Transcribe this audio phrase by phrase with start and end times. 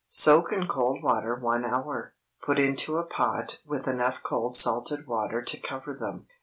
[0.07, 2.15] Soak in cold water one hour.
[2.41, 6.25] Put into a pot with enough cold salted water to cover them.